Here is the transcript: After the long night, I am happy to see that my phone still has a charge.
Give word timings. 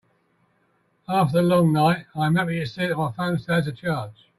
After 1.07 1.43
the 1.43 1.43
long 1.43 1.73
night, 1.73 2.05
I 2.15 2.25
am 2.25 2.33
happy 2.33 2.59
to 2.59 2.65
see 2.65 2.87
that 2.87 2.97
my 2.97 3.11
phone 3.11 3.37
still 3.37 3.53
has 3.57 3.67
a 3.67 3.71
charge. 3.71 4.25